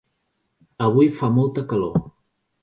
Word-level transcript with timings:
Avui 0.85 1.09
fa 1.19 1.29
molta 1.35 1.65
calor. 1.75 2.01